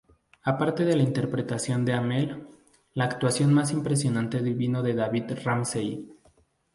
[0.41, 2.47] Aparte de la interpretación de Amell,
[2.95, 6.09] la actuación más impresionante vino de David Ramsey.